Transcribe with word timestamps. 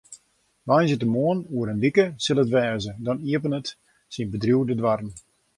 Woansdeitemoarn 0.67 1.41
oer 1.55 1.67
in 1.73 1.81
wike 1.83 2.05
sil 2.23 2.41
it 2.43 2.51
wêze, 2.55 2.91
dan 3.05 3.21
iepenet 3.29 3.67
syn 4.13 4.29
bedriuw 4.31 4.63
de 4.67 4.75
doarren. 4.81 5.11